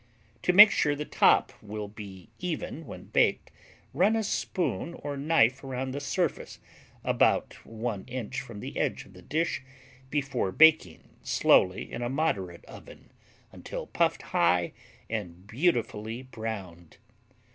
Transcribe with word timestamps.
To 0.41 0.51
make 0.51 0.71
sure 0.71 0.95
the 0.95 1.05
top 1.05 1.53
will 1.61 1.87
be 1.87 2.29
even 2.39 2.87
when 2.87 3.03
baked, 3.03 3.51
run 3.93 4.15
a 4.15 4.23
spoon 4.23 4.95
or 4.95 5.15
knife 5.15 5.63
around 5.63 5.91
the 5.91 5.99
surface, 5.99 6.57
about 7.03 7.63
1 7.67 8.05
inch 8.07 8.41
from 8.41 8.61
the 8.61 8.79
edge 8.79 9.05
of 9.05 9.13
the 9.13 9.21
dish, 9.21 9.61
before 10.09 10.51
baking 10.51 11.03
slowly 11.21 11.91
in 11.91 12.01
a 12.01 12.09
moderate 12.09 12.65
oven 12.65 13.11
until 13.51 13.85
puffed 13.85 14.23
high 14.33 14.73
and 15.07 15.45
beautifully 15.45 16.23
browned. 16.23 16.97